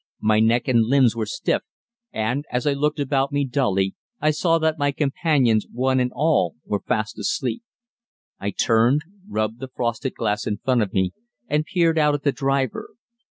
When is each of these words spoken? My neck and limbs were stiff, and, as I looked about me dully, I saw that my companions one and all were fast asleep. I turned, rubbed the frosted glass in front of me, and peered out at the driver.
My 0.21 0.39
neck 0.39 0.67
and 0.67 0.85
limbs 0.87 1.15
were 1.15 1.27
stiff, 1.27 1.61
and, 2.11 2.43
as 2.51 2.65
I 2.65 2.73
looked 2.73 2.99
about 2.99 3.31
me 3.31 3.45
dully, 3.45 3.93
I 4.19 4.31
saw 4.31 4.57
that 4.57 4.79
my 4.79 4.91
companions 4.91 5.67
one 5.71 5.99
and 5.99 6.11
all 6.15 6.55
were 6.65 6.79
fast 6.79 7.19
asleep. 7.19 7.61
I 8.39 8.49
turned, 8.49 9.03
rubbed 9.29 9.59
the 9.59 9.67
frosted 9.67 10.15
glass 10.15 10.47
in 10.47 10.57
front 10.57 10.81
of 10.81 10.91
me, 10.91 11.13
and 11.47 11.65
peered 11.65 11.99
out 11.99 12.15
at 12.15 12.23
the 12.23 12.31
driver. 12.31 12.95